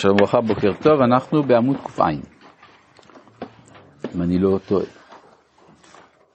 שלום 0.00 0.16
וברכה, 0.16 0.40
בוקר 0.40 0.72
טוב, 0.82 1.00
אנחנו 1.00 1.42
בעמוד 1.42 1.76
ק"ע, 1.76 2.08
אם 4.14 4.22
אני 4.22 4.38
לא 4.38 4.58
טועה. 4.68 4.84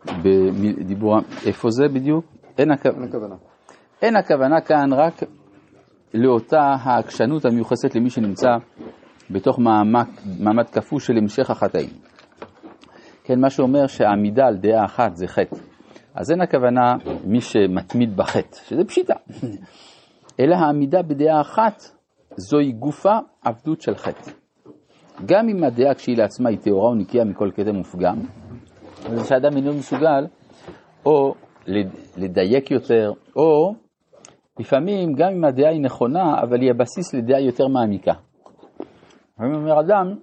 בדיבור, 0.06 1.18
איפה 1.46 1.70
זה 1.70 1.88
בדיוק? 1.88 2.26
אין 2.58 2.72
הכוונה. 2.72 3.36
אין 4.02 4.16
הכוונה 4.16 4.62
כאן 4.62 4.94
רק 4.94 5.14
לאותה 6.14 6.76
העקשנות 6.82 7.46
המיוחסת 7.46 7.96
למי 7.96 8.10
שנמצא 8.10 8.50
בתוך 9.32 9.60
מעמד, 9.60 10.06
מעמד 10.40 10.70
כפוי 10.70 11.00
של 11.00 11.18
המשך 11.18 11.50
החטאים. 11.50 11.90
כן, 13.24 13.40
מה 13.40 13.50
שאומר 13.50 13.88
שהעמידה 13.88 14.46
על 14.46 14.58
דעה 14.58 14.86
אחת 14.86 15.16
זה 15.16 15.28
חטא. 15.28 15.56
אז 16.16 16.32
אין 16.32 16.42
הכוונה 16.42 16.96
מי 17.24 17.42
שמתמיד 17.42 18.18
בחטא, 18.18 18.58
שזה 18.68 18.84
פשיטה, 18.88 19.14
אלא 20.40 20.56
העמידה 20.56 21.02
בדעה 21.02 21.42
אחת 21.42 21.95
זוהי 22.38 22.72
גופה 22.72 23.18
עבדות 23.42 23.82
של 23.82 23.96
חטא. 23.96 24.32
גם 25.26 25.50
אם 25.50 25.64
הדעה 25.64 25.94
כשהיא 25.94 26.18
לעצמה 26.18 26.50
היא 26.50 26.60
טהורה 26.60 26.92
ונקייה 26.92 27.26
מכל 27.26 27.50
כתם 27.56 27.80
ופגם, 27.80 28.16
זה 29.10 29.24
שאדם 29.24 29.58
אינו 29.58 29.74
מסוגל 29.74 30.28
או 31.06 31.34
לדייק 32.18 32.72
יותר, 32.72 33.12
או 33.36 33.74
לפעמים 34.60 35.14
גם 35.14 35.32
אם 35.32 35.46
הדעה 35.46 35.70
היא 35.70 35.82
נכונה, 35.82 36.42
אבל 36.44 36.62
היא 36.62 36.72
הבסיס 36.72 37.14
לדעה 37.14 37.42
יותר 37.42 37.68
מעמיקה. 37.68 38.14
לפעמים 39.34 39.56
אומר 39.56 39.80
אדם, 39.80 40.16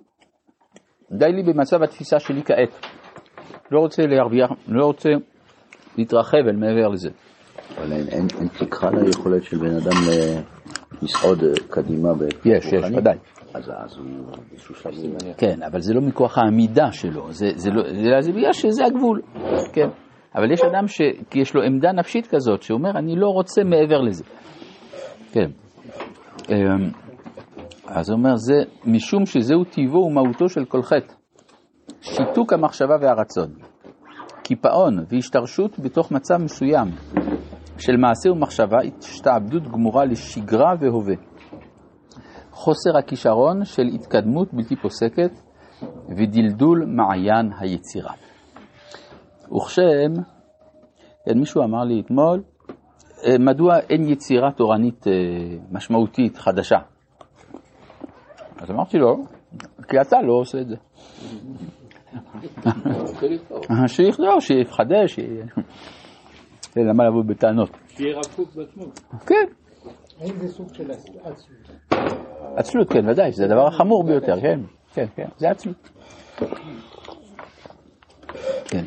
די 1.11 1.33
לי 1.33 1.43
במצב 1.43 1.83
התפיסה 1.83 2.19
שלי 2.19 2.43
כעת. 2.43 2.87
לא 3.71 3.81
רוצה 3.81 4.03
להרוויח, 4.07 4.51
לא 4.69 4.87
רוצה 4.87 5.09
להתרחב 5.99 6.39
אל 6.49 6.57
מעבר 6.57 6.89
לזה. 6.89 7.11
אבל 7.79 7.93
אין, 7.93 8.09
אין, 8.09 8.27
אין 8.39 8.49
תקרה 8.49 8.91
ליכולת 8.91 9.43
של 9.43 9.59
בן 9.59 9.77
אדם 9.77 9.97
לסעוד 11.03 11.39
קדימה 11.71 12.09
יש, 12.45 12.73
יש, 12.73 12.85
ודאי. 12.97 13.19
אז, 13.55 13.71
אז 13.77 13.99
הוא 13.99 14.07
זה... 14.93 15.09
כן, 15.39 15.63
אבל 15.63 15.81
זה 15.81 15.95
לא 15.95 16.01
מכוח 16.01 16.39
העמידה 16.39 16.93
שלו, 16.93 17.33
זה, 17.33 17.47
זה, 17.55 17.71
לא, 17.71 17.83
בגלל 18.35 18.53
שזה 18.53 18.85
הגבול, 18.85 19.21
כן. 19.73 19.89
אבל 20.35 20.53
יש 20.53 20.61
אדם 20.61 20.87
שיש 20.87 21.55
לו 21.55 21.63
עמדה 21.63 21.93
נפשית 21.93 22.27
כזאת, 22.27 22.63
שאומר, 22.63 22.91
אני 22.91 23.17
לא 23.17 23.29
רוצה 23.29 23.65
מעבר 23.65 24.01
לזה. 24.01 24.25
כן. 25.33 25.51
אמ, 26.51 26.91
אז 27.87 28.11
הוא 28.11 28.19
אומר, 28.19 28.37
זה 28.37 28.55
משום 28.87 29.27
שזהו 29.27 29.65
טיבו 29.65 29.99
ומהותו 29.99 30.49
של 30.49 30.65
כל 30.65 30.83
חטא. 30.83 31.15
שיתוק 32.01 32.53
המחשבה 32.53 32.97
והרצון. 33.01 33.49
קיפאון 34.43 35.05
והשתרשות 35.09 35.79
בתוך 35.79 36.13
מצב 36.13 36.37
מסוים 36.37 36.89
של 37.79 37.97
מעשה 37.97 38.31
ומחשבה, 38.31 38.79
השתעבדות 38.99 39.63
גמורה 39.63 40.05
לשגרה 40.05 40.75
והווה. 40.81 41.15
חוסר 42.51 42.99
הכישרון 42.99 43.65
של 43.65 43.83
התקדמות 43.95 44.55
בלתי 44.55 44.77
פוסקת 44.77 45.31
ודלדול 46.09 46.85
מעיין 46.87 47.51
היצירה. 47.61 48.13
וכשם, 49.57 50.23
כן, 51.27 51.39
מישהו 51.39 51.63
אמר 51.63 51.85
לי 51.85 52.01
אתמול, 52.01 52.43
אה, 53.27 53.39
מדוע 53.39 53.79
אין 53.91 54.09
יצירה 54.09 54.53
תורנית 54.53 55.07
אה, 55.07 55.13
משמעותית 55.71 56.37
חדשה? 56.37 56.79
אז 58.61 58.71
אמרתי 58.71 58.99
לו, 58.99 59.25
כי 59.89 60.01
אתה 60.01 60.17
לא 60.23 60.33
עושה 60.33 60.59
את 60.61 60.69
זה. 60.69 60.77
שיכתוב, 63.95 64.41
שיחדש, 64.41 65.19
למה 66.77 67.05
לבוא 67.09 67.23
בטענות? 67.25 67.71
שיהיה 67.89 68.17
רב 68.17 68.25
קוק 68.37 68.55
בעצמו. 68.55 68.85
כן. 69.27 69.47
האם 70.21 70.39
זה 70.39 70.49
סוג 70.49 70.75
של 70.75 70.91
עצלות? 70.91 71.71
עצלות, 72.57 72.93
כן, 72.93 73.09
ודאי, 73.09 73.33
זה 73.33 73.45
הדבר 73.45 73.67
החמור 73.67 74.05
ביותר, 74.05 74.41
כן, 74.41 74.61
כן, 74.95 75.07
כן, 75.15 75.29
זה 75.37 75.51
עצלות. 75.51 75.91
כן, 78.65 78.85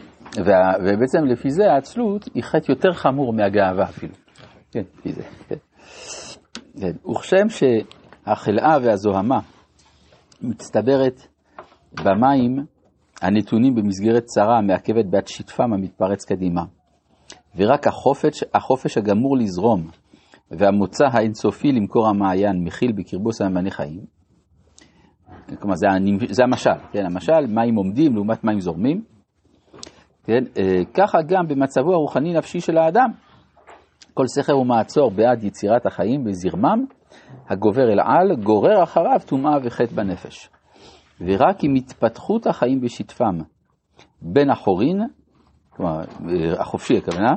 ובעצם 0.84 1.26
לפי 1.26 1.50
זה 1.50 1.72
העצלות 1.72 2.26
היא 2.34 2.44
חטא 2.44 2.72
יותר 2.72 2.94
חמור 2.94 3.34
מהגאווה 3.34 3.84
אפילו. 3.84 4.14
כן, 4.72 4.84
לפי 4.98 5.12
זה, 5.14 5.22
כן. 5.48 5.56
כן. 6.80 7.10
וכשם 7.12 7.50
שהחלאה 7.50 8.78
והזוהמה 8.84 9.40
מצטברת 10.42 11.28
במים 12.04 12.66
הנתונים 13.22 13.76
במסגרת 13.76 14.24
צרה 14.24 14.58
המעכבת 14.58 15.06
בעד 15.06 15.28
שטפם 15.28 15.74
המתפרץ 15.74 16.26
קדימה, 16.26 16.62
ורק 17.56 17.88
החופש, 17.88 18.44
החופש 18.54 18.98
הגמור 18.98 19.38
לזרום 19.38 19.88
והמוצא 20.52 21.06
האינסופי 21.12 21.72
למקור 21.72 22.08
המעיין 22.08 22.64
מכיל 22.64 22.92
בקרבו 22.92 23.34
סממני 23.34 23.72
חיים, 23.72 24.00
כלומר 25.60 25.76
זה, 25.76 25.88
זה 26.30 26.44
המשל, 26.44 26.80
כן, 26.92 27.06
המשל 27.06 27.48
מים 27.48 27.76
עומדים 27.76 28.16
לעומת 28.16 28.44
מים 28.44 28.60
זורמים, 28.60 29.04
כן, 30.24 30.44
אה, 30.58 30.82
ככה 30.94 31.18
גם 31.28 31.48
במצבו 31.48 31.94
הרוחני-נפשי 31.94 32.60
של 32.60 32.78
האדם, 32.78 33.10
כל 34.14 34.28
סכר 34.28 34.58
ומעצור 34.58 35.12
בעד 35.12 35.44
יצירת 35.44 35.86
החיים 35.86 36.24
בזרמם, 36.24 36.86
הגובר 37.50 37.84
אל 37.84 38.00
על, 38.00 38.36
גורר 38.44 38.84
אחריו 38.84 39.20
טומאה 39.26 39.58
וחטא 39.64 39.96
בנפש. 39.96 40.50
ורק 41.22 41.64
עם 41.64 41.76
התפתחות 41.76 42.48
החיים 42.48 42.82
בשטפם 42.82 43.38
בין 44.22 44.50
החורין, 44.50 45.02
כלומר 45.76 46.02
החופשי 46.60 46.98
הכוונה, 46.98 47.34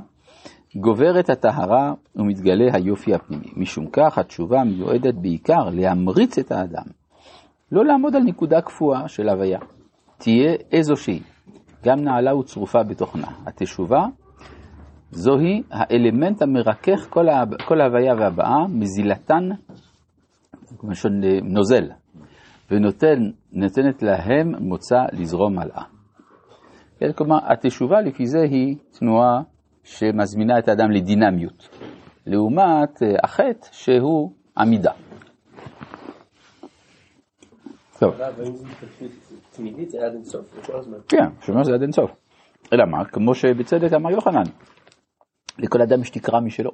גוברת 0.76 1.30
הטהרה 1.30 1.92
ומתגלה 2.16 2.64
היופי 2.72 3.14
הפנימי. 3.14 3.52
משום 3.56 3.86
כך 3.92 4.18
התשובה 4.18 4.64
מיועדת 4.64 5.14
בעיקר 5.14 5.64
להמריץ 5.72 6.38
את 6.38 6.52
האדם, 6.52 6.84
לא 7.72 7.84
לעמוד 7.84 8.16
על 8.16 8.22
נקודה 8.22 8.60
קפואה 8.60 9.08
של 9.08 9.28
הוויה, 9.28 9.58
תהיה 10.18 10.54
איזושהי, 10.72 11.20
גם 11.84 12.00
נעלה 12.00 12.36
וצרופה 12.36 12.82
בתוכנה. 12.82 13.28
התשובה 13.46 14.06
זוהי 15.10 15.62
האלמנט 15.70 16.42
המרכך 16.42 17.06
כל, 17.10 17.28
ה... 17.28 17.44
כל 17.66 17.80
ההוויה 17.80 18.14
והבאה, 18.14 18.68
מזילתן, 18.68 19.48
כמו 20.78 20.90
נוזל, 21.42 21.84
ונותנת 22.70 24.02
להם 24.02 24.54
מוצא 24.60 24.96
לזרום 25.12 25.58
הלאה. 25.58 25.97
כן, 26.98 27.12
כלומר, 27.12 27.38
התשובה 27.52 28.00
לפי 28.00 28.26
זה 28.26 28.42
היא 28.42 28.76
תנועה 28.98 29.42
שמזמינה 29.84 30.58
את 30.58 30.68
האדם 30.68 30.90
לדינמיות, 30.90 31.68
לעומת 32.26 33.02
אה, 33.02 33.08
החטא 33.24 33.68
שהוא 33.72 34.32
עמידה. 34.58 34.92
טוב. 37.98 38.14
כן, 41.08 41.24
שאומר 41.40 41.64
זה 41.64 41.74
עד 41.74 41.82
אינסוף. 41.82 42.10
אלא 42.72 42.84
מה? 42.90 43.04
כמו 43.04 43.34
שבצדק 43.34 43.92
אמר 43.92 44.10
יוחנן, 44.10 44.42
לכל 45.58 45.82
אדם 45.82 46.00
יש 46.00 46.10
תקרה 46.10 46.40
משלו. 46.40 46.70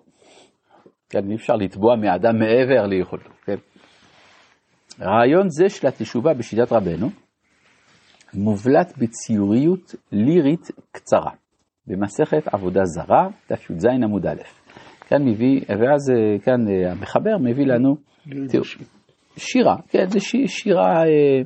כן, 1.11 1.31
אי 1.31 1.35
אפשר 1.35 1.55
לתבוע 1.55 1.97
מאדם 1.97 2.39
מעבר 2.39 2.87
ליכולתו, 2.87 3.31
כן? 3.45 3.56
רעיון 5.01 5.49
זה 5.49 5.69
של 5.69 5.87
התשובה 5.87 6.35
בשיטת 6.35 6.73
רבנו 6.73 7.11
מובלט 8.37 8.99
בציוריות 8.99 9.95
לירית 10.12 10.71
קצרה, 10.93 11.31
במסכת 11.87 12.49
עבודה 12.53 12.81
זרה, 12.84 13.28
תי"ז 13.47 13.87
עמוד 14.05 14.27
א'. 14.27 14.43
כאן 15.09 15.22
מביא, 15.22 15.61
ואז 15.69 16.11
אה, 16.11 16.39
כאן 16.39 16.69
אה, 16.69 16.93
המחבר 16.93 17.39
מביא 17.41 17.67
לנו 17.67 17.97
תראו, 18.49 18.65
שירה, 19.37 19.77
כן, 19.89 20.06
זה 20.09 20.21
שירה 20.47 21.03
אה, 21.03 21.43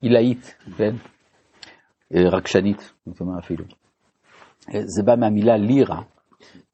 עילאית, 0.00 0.54
כן, 0.76 0.94
רגשנית, 2.12 2.92
הייתי 3.06 3.22
אומר 3.22 3.38
אפילו. 3.38 3.64
זה 4.70 5.02
בא 5.04 5.16
מהמילה 5.16 5.56
לירה, 5.56 6.02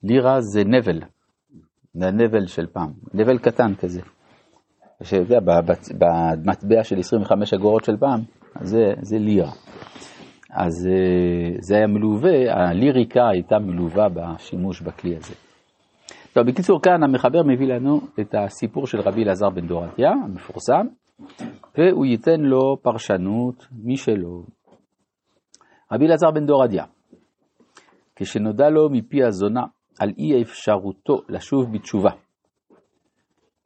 לירה 0.02 0.40
זה 0.40 0.64
נבל, 0.64 1.00
זה 1.94 2.06
הנבל 2.06 2.46
של 2.46 2.66
פעם, 2.66 2.92
נבל 3.14 3.38
קטן 3.38 3.74
כזה. 3.74 4.00
שאתה 5.02 5.22
יודע, 5.22 5.38
במטבע 5.98 6.84
של 6.84 6.98
25 6.98 7.54
אגורות 7.54 7.84
של 7.84 7.96
פעם, 7.96 8.20
זה, 8.60 8.94
זה 9.02 9.18
לירה. 9.18 9.52
אז 10.50 10.86
אה, 10.86 11.56
זה 11.60 11.76
היה 11.76 11.86
מלווה, 11.86 12.52
הליריקה 12.52 13.28
הייתה 13.28 13.58
מלווה 13.58 14.08
בשימוש 14.08 14.80
בכלי 14.80 15.16
הזה. 15.16 15.34
טוב, 16.32 16.46
בקיצור, 16.46 16.82
כאן 16.82 17.02
המחבר 17.02 17.42
מביא 17.42 17.66
לנו 17.66 18.00
את 18.20 18.34
הסיפור 18.34 18.86
של 18.86 19.00
רבי 19.00 19.24
אלעזר 19.24 19.50
בן 19.50 19.66
דורתיה, 19.66 20.10
המפורסם, 20.24 20.86
והוא 21.78 22.06
ייתן 22.06 22.40
לו 22.40 22.76
פרשנות 22.82 23.66
משלו. 23.84 24.42
רבי 25.92 26.06
אלעזר 26.06 26.30
בן 26.30 26.46
דורדיה, 26.46 26.84
כשנודע 28.16 28.70
לו 28.70 28.90
מפי 28.90 29.24
הזונה 29.24 29.62
על 30.00 30.12
אי 30.18 30.42
אפשרותו 30.42 31.20
לשוב 31.28 31.72
בתשובה, 31.72 32.10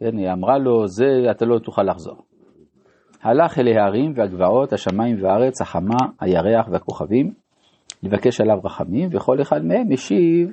כן, 0.01 0.17
היא 0.19 0.33
אמרה 0.33 0.59
לו, 0.59 0.89
זה 0.89 1.31
אתה 1.31 1.45
לא 1.45 1.59
תוכל 1.59 1.83
לחזור. 1.83 2.30
הלך 3.23 3.59
אל 3.59 3.69
ההרים 3.69 4.13
והגבעות, 4.17 4.73
השמיים 4.73 5.23
והארץ, 5.23 5.61
החמה, 5.61 5.99
הירח 6.21 6.69
והכוכבים, 6.71 7.33
לבקש 8.03 8.41
עליו 8.41 8.59
רחמים, 8.65 9.09
וכל 9.13 9.43
אחד 9.43 9.65
מהם 9.65 9.93
השיב 9.93 10.53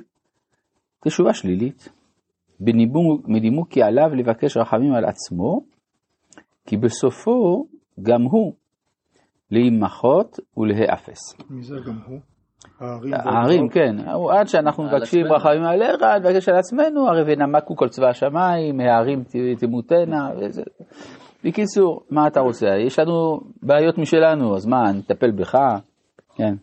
תשובה 1.04 1.32
שלילית. 1.32 1.88
בנימוק 2.60 3.70
כי 3.70 3.82
עליו 3.82 4.14
לבקש 4.14 4.56
רחמים 4.56 4.94
על 4.94 5.04
עצמו, 5.04 5.60
כי 6.66 6.76
בסופו 6.76 7.64
גם 8.02 8.22
הוא 8.22 8.52
להימחות 9.50 10.36
ולהיאפס. 10.56 11.50
מי 11.50 11.62
זה 11.62 11.74
גם 11.86 11.98
הוא? 12.06 12.18
הערים. 12.80 13.14
הערים, 13.14 13.68
כן, 13.68 13.96
עד 14.30 14.46
שאנחנו 14.48 14.84
מבקשים. 14.84 15.26
רחמים 15.26 15.62
עליך, 15.62 16.02
נבקש 16.20 16.48
על 16.48 16.56
עצמנו, 16.56 17.08
הרי 17.08 17.22
ונמקו 17.26 17.76
כל 17.76 17.88
צבא 17.88 18.08
השמיים, 18.08 18.80
הערים 18.80 19.24
תמותנה, 19.58 20.30
וזה. 20.36 20.62
בקיצור, 21.44 22.02
מה 22.10 22.26
אתה 22.26 22.40
רוצה? 22.40 22.66
יש 22.86 22.98
לנו 22.98 23.40
בעיות 23.62 23.98
משלנו, 23.98 24.56
אז 24.56 24.66
מה, 24.66 24.92
נטפל 24.92 25.30
בך? 25.30 25.54
כן. 26.36 26.54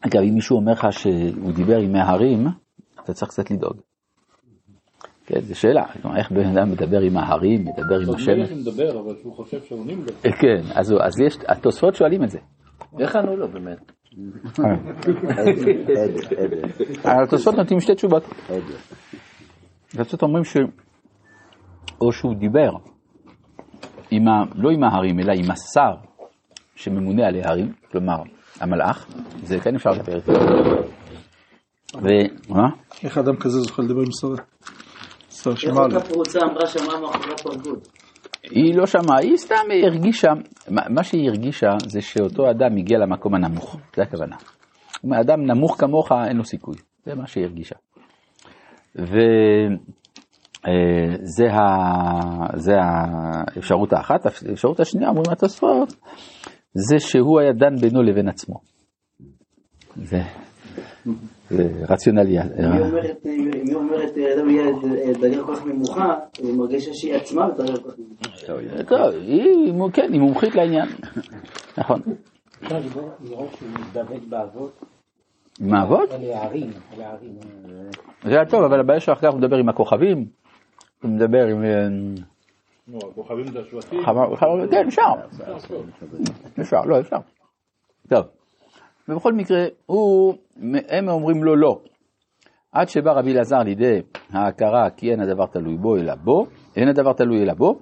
אגב, 0.00 0.20
אם 0.22 0.34
מישהו 0.34 0.56
אומר 0.56 0.72
לך 0.72 0.86
שהוא 0.90 1.52
דיבר 1.52 1.76
עם 1.78 1.96
ההרים, 1.96 2.46
אתה 3.04 3.12
צריך 3.12 3.30
קצת 3.30 3.50
לדאוג. 3.50 3.76
כן, 5.26 5.40
זו 5.40 5.54
שאלה, 5.60 5.84
איך 6.16 6.32
בן 6.32 6.46
אדם 6.58 6.70
מדבר 6.70 7.00
עם 7.00 7.16
ההרים, 7.16 7.60
מדבר 7.64 7.96
עם 8.08 8.14
השמש? 8.14 8.28
מלך 8.28 8.52
מדבר, 8.52 9.00
אבל 9.00 9.14
שהוא 9.22 9.34
חושב 9.34 9.62
שעונים 9.62 9.98
לו. 10.00 10.12
כן, 10.22 10.62
אז, 10.74 10.90
הוא- 10.90 11.00
אז 11.02 11.20
יש, 11.20 11.36
התוספות 11.48 11.94
שואלים 11.94 12.24
את 12.24 12.30
זה. 12.30 12.38
איך 13.00 13.16
ענו 13.16 13.36
לו 13.36 13.48
באמת? 13.48 13.92
אה. 17.04 17.22
התוספות 17.22 17.54
נותנים 17.54 17.80
שתי 17.80 17.94
תשובות. 17.94 18.22
התוספות 19.94 20.22
אומרים 20.22 20.44
ש... 20.44 20.56
או 22.04 22.12
שהוא 22.12 22.34
דיבר, 22.34 22.70
עם 24.10 24.28
ה... 24.28 24.44
לא 24.54 24.70
עם 24.70 24.84
ההרים, 24.84 25.20
אלא 25.20 25.32
עם 25.32 25.50
השר 25.50 25.94
שממונה 26.76 27.26
על 27.26 27.34
ההרים, 27.44 27.72
כלומר, 27.90 28.16
המלאך, 28.60 29.06
זה 29.42 29.60
כן 29.60 29.74
אפשר 29.74 29.90
לדבר 29.90 30.16
איתו. 30.16 30.32
ו... 32.02 32.06
מה? 32.48 32.68
איך 33.04 33.18
אדם 33.18 33.36
כזה 33.36 33.60
זוכה 33.60 33.82
לדבר 33.82 34.00
עם 34.00 34.12
שר? 34.20 34.42
שר 35.30 35.50
איך 35.50 35.60
שמע 35.60 35.72
לו. 35.72 35.82
אותה 35.82 36.00
פרוצה 36.00 36.38
אמרה 36.42 36.66
שמעה 36.66 37.00
מאחורי 37.00 37.36
פרגוד? 37.42 37.78
היא 38.50 38.74
לא 38.76 38.86
שמעה, 38.86 39.18
היא 39.18 39.36
סתם 39.36 39.64
הרגישה, 39.84 40.28
מה 40.68 41.02
שהיא 41.02 41.28
הרגישה 41.28 41.68
זה 41.86 42.00
שאותו 42.00 42.50
אדם 42.50 42.76
הגיע 42.78 42.98
למקום 42.98 43.34
הנמוך, 43.34 43.76
זה 43.96 44.02
הכוונה. 44.02 44.36
אדם 45.20 45.46
נמוך 45.46 45.80
כמוך 45.80 46.12
אין 46.28 46.36
לו 46.36 46.44
סיכוי, 46.44 46.76
זה 47.06 47.14
מה 47.14 47.26
שהיא 47.26 47.44
הרגישה. 47.44 47.74
וזה 48.96 49.24
זה 52.54 52.76
האפשרות 52.80 53.92
האחת, 53.92 54.26
האפשרות 54.26 54.80
השנייה, 54.80 55.08
אומרים 55.08 55.30
התוספות, 55.32 55.94
זה 56.74 56.98
שהוא 56.98 57.40
היה 57.40 57.52
דן 57.52 57.76
בינו 57.76 58.02
לבין 58.02 58.28
עצמו. 58.28 58.54
זה, 59.96 60.20
זה 61.50 61.68
רציונלי. 61.88 62.38
היא 62.38 62.46
אומרת, 62.80 63.24
היא 63.24 63.74
אומרת, 63.74 64.12
אדם 64.38 64.50
יהיה 64.50 64.64
דרגה 65.20 65.42
כל 65.46 65.56
כך 65.56 65.66
נמוכה, 65.66 66.14
היא 66.38 66.54
מרגישה 66.54 66.90
שהיא 66.94 67.14
עצמה 67.14 67.48
בדרגה 67.48 67.76
כל 67.76 67.90
כך 67.90 67.98
נמוכה. 67.98 68.84
טוב, 68.88 69.08
היא, 69.20 69.72
כן, 69.92 70.12
היא 70.12 70.20
מומחית 70.20 70.54
לעניין. 70.54 70.88
נכון. 71.78 72.00
אפשר 72.62 72.78
לראות 73.24 73.52
שהוא 73.58 73.68
מתדבק 73.68 74.28
באבות, 74.28 74.84
עם 75.60 75.74
האבות? 75.74 76.10
הערים, 76.12 76.70
אלה 76.96 77.06
הערים. 77.06 77.32
זה 78.24 78.30
היה 78.30 78.44
טוב, 78.50 78.64
אבל 78.64 78.80
הבעיה 78.80 79.00
שאחר 79.00 79.20
כך 79.20 79.32
הוא 79.32 79.38
מדבר 79.38 79.56
עם 79.56 79.68
הכוכבים, 79.68 80.26
הוא 81.04 81.12
מדבר 81.12 81.46
עם... 81.46 81.64
אה, 81.64 81.88
כן, 84.70 84.86
אפשר. 84.88 85.02
אפשר, 86.60 86.80
לא, 86.80 87.00
אפשר. 87.00 87.16
טוב. 88.08 88.24
ובכל 89.08 89.32
מקרה, 89.32 89.64
הוא, 89.86 90.34
הם 90.88 91.08
אומרים 91.08 91.44
לו 91.44 91.56
לא. 91.56 91.80
עד 92.72 92.88
שבא 92.88 93.12
רבי 93.12 93.32
אלעזר 93.32 93.58
לידי 93.58 94.02
ההכרה 94.30 94.90
כי 94.90 95.10
אין 95.10 95.20
הדבר 95.20 95.46
תלוי 95.46 95.76
בו 95.76 95.96
אלא 95.96 96.14
בו, 96.14 96.46
אין 96.76 96.88
הדבר 96.88 97.12
תלוי 97.12 97.42
אלא 97.42 97.54
בו, 97.54 97.78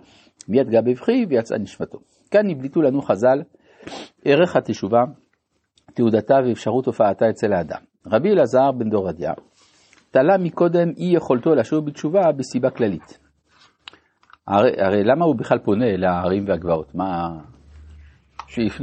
מיד 0.49 0.69
גע 0.69 0.81
בבכי 0.81 1.27
ויצאה 1.29 1.59
נשמתו. 1.59 1.99
כאן 2.31 2.51
הבליטו 2.51 2.83
לנו 2.83 3.03
חז"ל 3.03 3.43
ערך 4.25 4.57
התשובה, 4.57 5.05
תעודתה 5.95 6.35
ואפשרות 6.47 6.87
הופעתה 6.87 7.31
אצל 7.31 7.53
האדם. 7.53 7.81
רבי 8.07 8.31
אלעזר 8.31 8.73
בן 8.73 8.91
דורדיה 8.91 9.33
תלה 10.13 10.39
מקודם 10.39 10.89
אי 10.97 11.17
יכולתו 11.17 11.55
לשוב 11.55 11.87
בתשובה 11.87 12.33
בסיבה 12.37 12.71
כללית. 12.71 13.19
הרי, 14.47 14.71
הרי 14.79 15.05
למה 15.05 15.25
הוא 15.25 15.37
בכלל 15.37 15.59
פונה 15.59 15.87
אל 15.87 16.05
ההרים 16.05 16.45
והגבעות? 16.49 16.95
מה... 16.95 17.29
שיפ- 18.49 18.83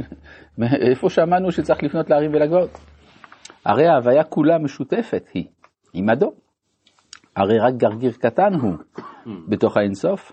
איפה 0.90 1.10
שמענו 1.10 1.52
שצריך 1.52 1.82
לפנות 1.82 2.10
להרים 2.10 2.30
ולגבעות? 2.34 2.70
הרי 3.64 3.86
ההוויה 3.86 4.24
כולה 4.24 4.58
משותפת 4.58 5.28
היא 5.34 5.44
עמדו. 5.94 6.32
הרי 7.36 7.58
רק 7.58 7.74
גרגיר 7.74 8.12
קטן 8.12 8.54
הוא 8.54 8.74
בתוך 9.48 9.76
האינסוף, 9.76 10.32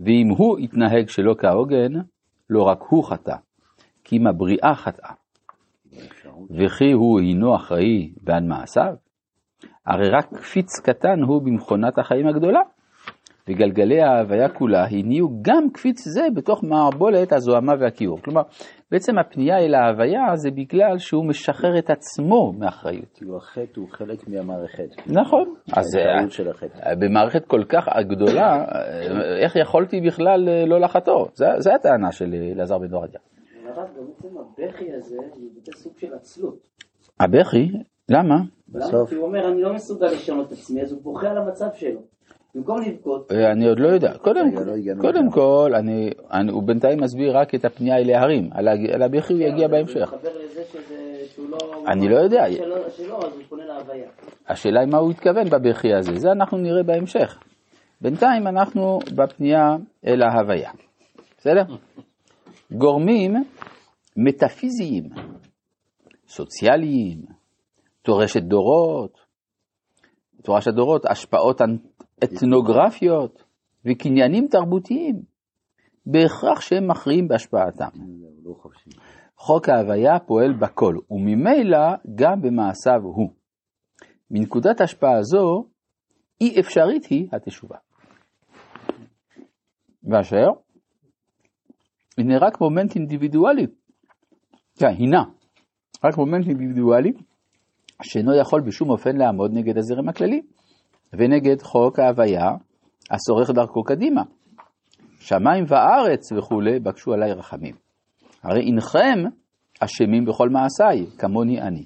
ואם 0.00 0.28
הוא 0.36 0.58
יתנהג 0.60 1.08
שלא 1.08 1.34
כהוגן, 1.38 1.92
לא 2.50 2.62
רק 2.62 2.78
הוא 2.88 3.04
חטא, 3.04 3.36
כי 4.04 4.16
אם 4.16 4.26
הבריאה 4.26 4.74
חטאה. 4.74 5.10
וכי 6.50 6.92
הוא 6.92 7.20
הינו 7.20 7.56
אחראי 7.56 8.12
בעד 8.22 8.42
מעשיו? 8.42 8.94
הרי 9.86 10.08
רק 10.08 10.26
קפיץ 10.34 10.80
קטן 10.80 11.22
הוא 11.22 11.42
במכונת 11.42 11.98
החיים 11.98 12.26
הגדולה, 12.26 12.60
וגלגלי 13.48 14.02
ההוויה 14.02 14.48
כולה 14.48 14.84
הניעו 14.90 15.28
גם 15.42 15.70
קפיץ 15.74 16.08
זה 16.08 16.22
בתוך 16.34 16.64
מערבולת 16.64 17.32
הזוהמה 17.32 17.72
והכיעור. 17.80 18.18
כלומר, 18.22 18.42
בעצם 18.90 19.18
הפנייה 19.18 19.58
אל 19.58 19.74
ההוויה 19.74 20.36
זה 20.36 20.50
בגלל 20.50 20.98
שהוא 20.98 21.24
משחרר 21.28 21.78
את 21.78 21.90
עצמו 21.90 22.52
מאחריות. 22.52 23.08
כאילו 23.14 23.36
החטא 23.36 23.80
הוא 23.80 23.88
חלק 23.90 24.28
מהמערכת. 24.28 24.88
נכון. 25.06 25.54
אז. 25.76 25.96
אה, 26.86 26.94
במערכת 26.94 27.44
כל 27.46 27.64
כך 27.68 27.84
גדולה, 28.08 28.52
אה, 28.56 29.38
איך 29.44 29.56
יכולתי 29.56 30.00
בכלל 30.00 30.48
אה, 30.48 30.64
לא 30.66 30.80
לחטוא? 30.80 31.26
זה- 31.34 31.46
זה 31.58 31.74
הטענה 31.74 32.12
של 32.12 32.34
אלעזר 32.34 32.78
בן 32.78 32.86
דורדיה. 32.88 33.20
הרב, 33.66 33.76
גם 33.76 34.04
עצם 34.18 34.28
הבכי 34.38 34.92
הזה, 34.92 35.16
זה 35.64 35.72
סוג 35.72 35.92
של 35.98 36.14
עצלות. 36.14 36.58
הבכי, 37.20 37.68
למה? 38.08 38.34
בסוף. 38.72 39.08
כי 39.08 39.14
הוא 39.14 39.26
אומר, 39.26 39.48
אני 39.48 39.62
לא 39.62 39.74
מסוגל 39.74 40.06
לשנות 40.06 40.46
את 40.46 40.52
עצמי, 40.52 40.82
אז 40.82 40.92
הוא 40.92 41.02
בוכה 41.02 41.30
על 41.30 41.38
המצב 41.38 41.66
שלו. 41.74 42.00
במקום 42.54 42.80
לבכות, 42.80 43.32
אה, 43.32 43.52
אני 43.52 43.68
עוד 43.68 43.78
לא 43.80 43.88
יודע. 43.88 44.12
קודם, 44.18 44.46
רגע, 44.46 44.94
לא 44.94 45.00
קודם. 45.00 45.30
כל, 45.30 45.72
אני, 45.74 46.10
אני, 46.32 46.52
הוא 46.52 46.62
בינתיים 46.62 47.00
מסביר 47.00 47.38
רק 47.38 47.54
את 47.54 47.64
הפנייה 47.64 47.96
אל 47.96 48.10
ההרים. 48.10 48.50
על 48.92 49.02
הבכי 49.02 49.32
הוא 49.32 49.42
יגיע 49.42 49.66
הוא 49.66 49.72
בהמשך. 49.72 50.14
לא... 51.38 51.58
אני 51.88 52.08
לא 52.08 52.16
יודע. 52.16 52.44
פונה 53.48 53.64
להוויה. 53.64 54.08
השאלה 54.48 54.80
היא 54.80 54.88
מה 54.88 54.98
הוא 54.98 55.10
התכוון 55.10 55.50
בבכי 55.50 55.94
הזה, 55.94 56.12
זה 56.14 56.32
אנחנו 56.32 56.58
נראה 56.58 56.82
בהמשך. 56.82 57.38
בינתיים 58.00 58.46
אנחנו 58.46 58.98
בפנייה 59.16 59.76
אל 60.06 60.22
ההוויה. 60.22 60.70
בסדר? 61.38 61.62
גורמים 62.72 63.34
מטאפיזיים, 64.16 65.04
סוציאליים, 66.26 67.22
תורשת 68.02 68.42
דורות, 68.42 69.18
תורשת 70.42 70.74
דורות, 70.74 71.06
השפעות 71.06 71.60
אתנוגרפיות 72.24 73.44
וקניינים 73.84 74.46
תרבותיים, 74.50 75.22
בהכרח 76.06 76.60
שהם 76.60 76.88
מכריעים 76.90 77.28
בהשפעתם. 77.28 77.88
חוק 79.36 79.68
ההוויה 79.68 80.18
פועל 80.18 80.52
בכל, 80.52 80.96
וממילא 81.10 81.78
גם 82.14 82.42
במעשיו 82.42 83.00
הוא. 83.02 83.30
מנקודת 84.30 84.80
השפעה 84.80 85.22
זו, 85.22 85.64
אי 86.40 86.60
אפשרית 86.60 87.04
היא 87.04 87.28
התשובה. 87.32 87.76
ואשר, 90.04 90.46
הנה 92.18 92.38
רק 92.38 92.60
מומנט 92.60 92.96
אינדיבידואלי, 92.96 93.66
כן, 94.78 94.86
הינה, 94.98 95.22
רק 96.04 96.16
מומנט 96.16 96.48
אינדיבידואלי, 96.48 97.12
שאינו 98.02 98.40
יכול 98.40 98.60
בשום 98.60 98.90
אופן 98.90 99.16
לעמוד 99.16 99.50
נגד 99.54 99.78
הזרם 99.78 100.08
הכללי, 100.08 100.40
ונגד 101.12 101.62
חוק 101.62 101.98
ההוויה, 101.98 102.50
השורך 103.10 103.50
דרכו 103.50 103.84
קדימה. 103.84 104.22
שמיים 105.20 105.64
וארץ 105.68 106.32
וכולי, 106.32 106.80
בקשו 106.80 107.12
עליי 107.12 107.32
רחמים. 107.32 107.74
הרי 108.42 108.60
אינכם 108.60 109.28
אשמים 109.80 110.24
בכל 110.24 110.48
מעשיי, 110.48 111.06
כמוני 111.18 111.60
אני. 111.60 111.84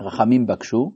רחמים 0.00 0.46
בקשו, 0.46 0.90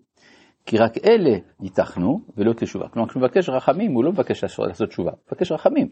כי 0.66 0.78
רק 0.78 0.92
אלה 1.04 1.38
ייתכנו 1.62 2.20
ולא 2.36 2.52
תשובה. 2.52 2.88
כלומר, 2.88 3.08
כשהוא 3.08 3.22
מבקש 3.22 3.48
רחמים, 3.48 3.92
הוא 3.92 4.04
לא 4.04 4.12
מבקש 4.12 4.44
לעשות 4.44 4.88
תשובה, 4.88 5.10
הוא 5.10 5.18
מבקש 5.32 5.52
רחמים. 5.52 5.88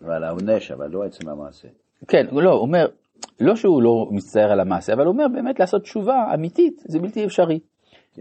ועל 0.00 0.24
העונש, 0.24 0.70
אבל 0.70 0.90
לא 0.90 1.04
עצם 1.04 1.28
המעשה. 1.28 1.68
כן, 2.08 2.26
לא, 2.32 2.50
הוא 2.50 2.62
אומר, 2.62 2.86
לא 3.40 3.54
שהוא 3.56 3.82
לא 3.82 4.06
מצטער 4.10 4.52
על 4.52 4.60
המעשה, 4.60 4.92
אבל 4.92 5.04
הוא 5.04 5.12
אומר 5.12 5.24
באמת 5.34 5.60
לעשות 5.60 5.82
תשובה 5.82 6.34
אמיתית, 6.34 6.82
זה 6.88 6.98
בלתי 6.98 7.24
אפשרי. 7.24 7.58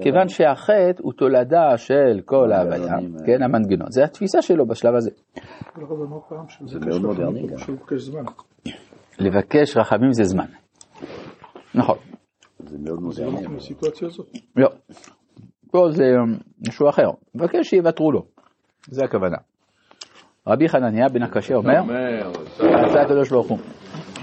כיוון 0.02 0.28
שהחטא 0.28 1.02
הוא 1.02 1.14
תולדה 1.14 1.78
של 1.78 2.22
כל 2.26 2.52
ההוויה, 2.52 2.96
כן, 3.26 3.44
המנגנון, 3.44 3.92
זה 3.92 4.04
התפיסה 4.04 4.42
שלו 4.42 4.68
בשלב 4.68 4.96
הזה. 4.96 5.12
זמן. 7.98 8.24
לבקש 9.20 9.78
רחמים 9.78 10.14
זה 10.14 10.24
זמן. 10.24 10.46
נכון. 11.76 11.98
זה 12.60 12.78
מאוד 12.80 13.00
לא 13.00 13.08
מודרני. 13.08 13.48
לא. 14.56 14.70
פה 15.72 15.88
זה 15.92 16.04
משהו 16.68 16.90
אחר. 16.90 17.10
מבקש 17.36 17.70
שיוותרו 17.70 18.12
לו. 18.12 18.22
זה 18.88 19.04
הכוונה. 19.06 19.38
רבי 20.48 20.70
חנניה 20.70 21.10
בן 21.10 21.24
הקשה 21.24 21.56
אומר, 21.56 21.80
אומר, 21.80 22.32
רצה 22.60 23.02
הקדוש 23.02 23.30
ברוך 23.30 23.48
הוא, 23.48 23.58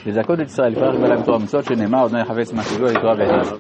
לזכות 0.09 0.41
את 0.41 0.45
ישראל 0.47 0.73
לפרח 0.73 0.95
בלהם 1.01 1.23
תורה 1.23 1.39
ומצוות 1.39 1.65
שנאמר, 1.65 2.07
אדוני 2.07 2.25
חפץ 2.25 2.53
מה 2.53 2.63
שגוי 2.65 2.95
לתורה 2.95 3.15
ועדות. 3.19 3.49